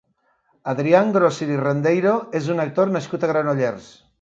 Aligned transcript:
Adrian 0.71 1.11
Grösser 1.17 1.49
i 1.57 1.59
Randeiro 1.61 2.15
és 2.43 2.51
un 2.55 2.65
actor 2.65 2.93
nascut 2.97 3.27
a 3.27 3.31
Granollers. 3.35 3.93